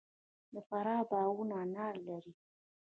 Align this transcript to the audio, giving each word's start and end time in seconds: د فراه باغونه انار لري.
د 0.53 0.55
فراه 0.67 1.03
باغونه 1.11 1.55
انار 1.63 1.95
لري. 2.07 2.33